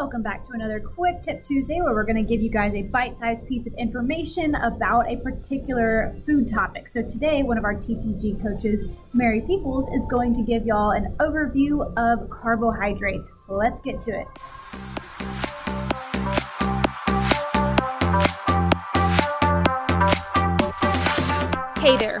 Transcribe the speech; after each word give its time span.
Welcome 0.00 0.22
back 0.22 0.44
to 0.44 0.52
another 0.54 0.80
Quick 0.80 1.20
Tip 1.20 1.44
Tuesday 1.44 1.82
where 1.82 1.92
we're 1.92 2.04
going 2.06 2.16
to 2.16 2.22
give 2.22 2.40
you 2.40 2.48
guys 2.48 2.72
a 2.72 2.80
bite 2.80 3.14
sized 3.18 3.46
piece 3.46 3.66
of 3.66 3.74
information 3.74 4.54
about 4.54 5.06
a 5.10 5.18
particular 5.18 6.18
food 6.24 6.48
topic. 6.48 6.88
So, 6.88 7.02
today, 7.02 7.42
one 7.42 7.58
of 7.58 7.64
our 7.64 7.74
TTG 7.74 8.42
coaches, 8.42 8.80
Mary 9.12 9.42
Peoples, 9.42 9.88
is 9.88 10.06
going 10.06 10.32
to 10.36 10.42
give 10.42 10.64
y'all 10.64 10.92
an 10.92 11.14
overview 11.20 11.92
of 11.98 12.30
carbohydrates. 12.30 13.30
Let's 13.46 13.78
get 13.80 14.00
to 14.00 14.20
it. 14.20 14.26
Hey 21.78 21.98
there, 21.98 22.20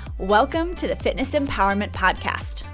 Welcome 0.21 0.75
to 0.75 0.87
the 0.87 0.95
Fitness 0.95 1.31
Empowerment 1.31 1.93
Podcast. 1.93 2.65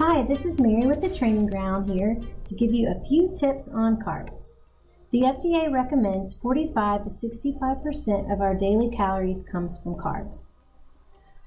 Hi, 0.00 0.24
this 0.24 0.44
is 0.44 0.58
Mary 0.58 0.84
with 0.84 1.00
the 1.00 1.16
Training 1.16 1.46
Ground 1.46 1.88
here 1.88 2.18
to 2.48 2.54
give 2.56 2.74
you 2.74 2.88
a 2.88 3.06
few 3.06 3.32
tips 3.38 3.68
on 3.68 4.02
carbs. 4.02 4.54
The 5.12 5.20
FDA 5.20 5.72
recommends 5.72 6.34
45 6.34 7.04
to 7.04 7.10
65% 7.10 8.32
of 8.32 8.40
our 8.40 8.56
daily 8.56 8.90
calories 8.90 9.44
comes 9.44 9.78
from 9.78 9.94
carbs. 9.94 10.46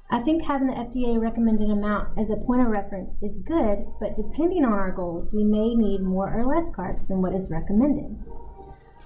I 0.09 0.19
think 0.19 0.43
having 0.43 0.67
the 0.67 0.73
FDA 0.73 1.19
recommended 1.19 1.69
amount 1.69 2.17
as 2.17 2.29
a 2.29 2.37
point 2.37 2.61
of 2.61 2.67
reference 2.67 3.15
is 3.21 3.37
good, 3.39 3.87
but 3.99 4.15
depending 4.15 4.63
on 4.63 4.71
our 4.71 4.93
goals, 4.93 5.33
we 5.33 5.43
may 5.43 5.75
need 5.75 5.99
more 5.99 6.33
or 6.33 6.45
less 6.45 6.73
carbs 6.73 7.09
than 7.09 7.21
what 7.21 7.35
is 7.35 7.51
recommended. 7.51 8.23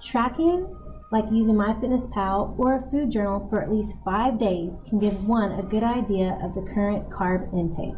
Tracking 0.00 0.68
like 1.12 1.24
using 1.30 1.54
MyFitnessPal 1.54 2.58
or 2.58 2.76
a 2.76 2.90
food 2.90 3.10
journal 3.10 3.46
for 3.48 3.62
at 3.62 3.70
least 3.70 3.96
five 4.04 4.38
days, 4.38 4.80
can 4.88 4.98
give 4.98 5.24
one 5.26 5.52
a 5.52 5.62
good 5.62 5.84
idea 5.84 6.38
of 6.42 6.54
the 6.54 6.68
current 6.74 7.08
carb 7.10 7.52
intake. 7.56 7.94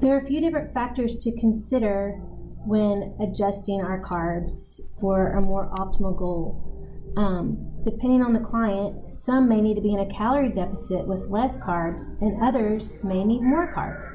There 0.00 0.14
are 0.14 0.20
a 0.20 0.26
few 0.26 0.40
different 0.40 0.72
factors 0.72 1.16
to 1.24 1.32
consider 1.38 2.20
when 2.66 3.14
adjusting 3.20 3.80
our 3.80 4.02
carbs 4.02 4.80
for 5.00 5.32
a 5.32 5.40
more 5.40 5.70
optimal 5.78 6.16
goal. 6.18 6.72
Um, 7.16 7.72
depending 7.82 8.22
on 8.22 8.34
the 8.34 8.40
client, 8.40 9.10
some 9.10 9.48
may 9.48 9.60
need 9.60 9.76
to 9.76 9.80
be 9.80 9.94
in 9.94 10.00
a 10.00 10.12
calorie 10.14 10.50
deficit 10.50 11.06
with 11.06 11.28
less 11.28 11.58
carbs, 11.60 12.20
and 12.20 12.42
others 12.42 12.98
may 13.02 13.24
need 13.24 13.42
more 13.42 13.72
carbs. 13.72 14.06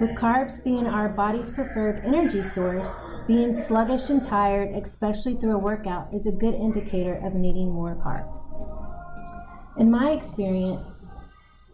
With 0.00 0.10
carbs 0.16 0.64
being 0.64 0.86
our 0.86 1.08
body's 1.08 1.50
preferred 1.50 2.02
energy 2.04 2.42
source, 2.42 2.90
being 3.32 3.54
sluggish 3.54 4.10
and 4.10 4.22
tired, 4.22 4.74
especially 4.74 5.36
through 5.36 5.54
a 5.54 5.58
workout, 5.58 6.12
is 6.12 6.26
a 6.26 6.32
good 6.32 6.54
indicator 6.54 7.14
of 7.24 7.34
needing 7.34 7.70
more 7.70 7.94
carbs. 7.96 8.40
In 9.78 9.90
my 9.90 10.10
experience, 10.10 11.06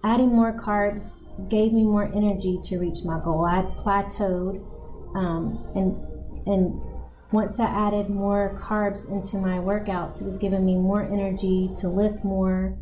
adding 0.04 0.28
more 0.28 0.52
carbs 0.52 1.18
gave 1.48 1.72
me 1.72 1.82
more 1.82 2.04
energy 2.14 2.60
to 2.64 2.78
reach 2.78 3.00
my 3.04 3.18
goal. 3.24 3.44
I 3.44 3.62
plateaued, 3.82 4.64
um, 5.16 5.66
and 5.74 5.96
and 6.46 6.80
once 7.32 7.58
I 7.58 7.66
added 7.66 8.08
more 8.08 8.58
carbs 8.62 9.10
into 9.10 9.36
my 9.36 9.58
workouts, 9.58 10.20
it 10.20 10.24
was 10.24 10.38
giving 10.38 10.64
me 10.64 10.76
more 10.76 11.02
energy 11.02 11.70
to 11.80 11.88
lift 11.88 12.24
more, 12.24 12.78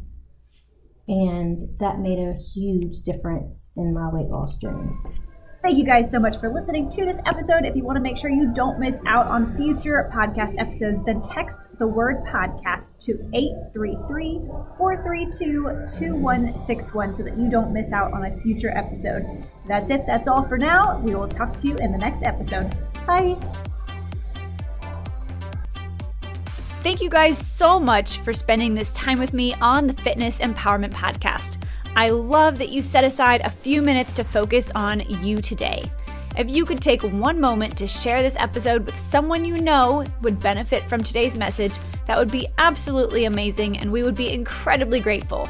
and 1.08 1.62
that 1.80 1.98
made 1.98 2.18
a 2.18 2.34
huge 2.34 3.02
difference 3.04 3.72
in 3.76 3.94
my 3.94 4.10
weight 4.12 4.28
loss 4.28 4.56
journey. 4.58 4.92
Thank 5.66 5.78
you 5.78 5.84
guys 5.84 6.08
so 6.08 6.20
much 6.20 6.38
for 6.38 6.48
listening 6.48 6.88
to 6.90 7.04
this 7.04 7.16
episode. 7.26 7.64
If 7.64 7.74
you 7.74 7.82
want 7.82 7.96
to 7.96 8.00
make 8.00 8.16
sure 8.16 8.30
you 8.30 8.52
don't 8.54 8.78
miss 8.78 9.02
out 9.04 9.26
on 9.26 9.56
future 9.56 10.08
podcast 10.14 10.54
episodes, 10.60 11.04
then 11.04 11.20
text 11.22 11.76
the 11.80 11.88
word 11.88 12.18
podcast 12.28 13.04
to 13.04 13.14
833 13.34 14.42
432 14.78 15.64
2161 15.98 17.14
so 17.14 17.24
that 17.24 17.36
you 17.36 17.50
don't 17.50 17.72
miss 17.72 17.90
out 17.90 18.12
on 18.12 18.26
a 18.26 18.40
future 18.42 18.70
episode. 18.78 19.26
That's 19.66 19.90
it. 19.90 20.06
That's 20.06 20.28
all 20.28 20.44
for 20.44 20.56
now. 20.56 21.00
We 21.00 21.16
will 21.16 21.26
talk 21.26 21.56
to 21.56 21.66
you 21.66 21.74
in 21.78 21.90
the 21.90 21.98
next 21.98 22.22
episode. 22.22 22.72
Bye. 23.04 23.36
Thank 26.84 27.00
you 27.00 27.10
guys 27.10 27.44
so 27.44 27.80
much 27.80 28.18
for 28.18 28.32
spending 28.32 28.74
this 28.74 28.92
time 28.92 29.18
with 29.18 29.32
me 29.32 29.52
on 29.54 29.88
the 29.88 29.94
Fitness 29.94 30.38
Empowerment 30.38 30.92
Podcast. 30.92 31.60
I 31.96 32.10
love 32.10 32.58
that 32.58 32.68
you 32.68 32.82
set 32.82 33.04
aside 33.04 33.40
a 33.40 33.50
few 33.50 33.80
minutes 33.80 34.12
to 34.14 34.24
focus 34.24 34.70
on 34.74 35.00
you 35.22 35.40
today. 35.40 35.82
If 36.36 36.50
you 36.50 36.66
could 36.66 36.82
take 36.82 37.00
one 37.00 37.40
moment 37.40 37.78
to 37.78 37.86
share 37.86 38.22
this 38.22 38.36
episode 38.38 38.84
with 38.84 38.98
someone 39.00 39.46
you 39.46 39.62
know 39.62 40.04
would 40.20 40.38
benefit 40.38 40.82
from 40.82 41.02
today's 41.02 41.38
message, 41.38 41.78
that 42.06 42.18
would 42.18 42.30
be 42.30 42.48
absolutely 42.58 43.24
amazing 43.24 43.78
and 43.78 43.90
we 43.90 44.02
would 44.02 44.14
be 44.14 44.30
incredibly 44.30 45.00
grateful. 45.00 45.48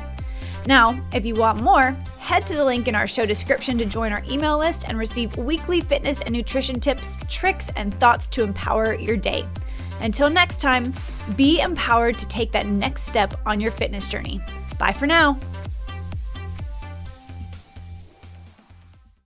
Now, 0.68 1.00
if 1.12 1.26
you 1.26 1.34
want 1.34 1.64
more, 1.64 1.90
head 2.20 2.46
to 2.46 2.54
the 2.54 2.64
link 2.64 2.86
in 2.86 2.94
our 2.94 3.08
show 3.08 3.26
description 3.26 3.76
to 3.78 3.84
join 3.84 4.12
our 4.12 4.22
email 4.30 4.56
list 4.56 4.88
and 4.88 4.96
receive 4.96 5.36
weekly 5.36 5.80
fitness 5.80 6.20
and 6.20 6.32
nutrition 6.32 6.78
tips, 6.78 7.18
tricks, 7.28 7.72
and 7.74 7.92
thoughts 7.98 8.28
to 8.28 8.44
empower 8.44 8.94
your 8.94 9.16
day. 9.16 9.44
Until 9.98 10.30
next 10.30 10.60
time, 10.60 10.92
be 11.34 11.60
empowered 11.60 12.16
to 12.18 12.28
take 12.28 12.52
that 12.52 12.66
next 12.66 13.02
step 13.02 13.34
on 13.46 13.58
your 13.58 13.72
fitness 13.72 14.08
journey. 14.08 14.40
Bye 14.78 14.92
for 14.92 15.08
now. 15.08 15.40